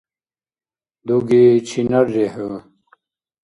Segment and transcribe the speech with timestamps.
[1.05, 2.49] Дуги чинарри хӀу?